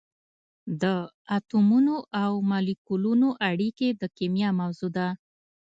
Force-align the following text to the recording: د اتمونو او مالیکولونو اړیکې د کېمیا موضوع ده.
د 0.81 0.83
اتمونو 1.37 1.95
او 2.23 2.31
مالیکولونو 2.51 3.27
اړیکې 3.49 3.87
د 4.01 4.03
کېمیا 4.17 4.49
موضوع 4.59 4.89
ده. 4.97 5.07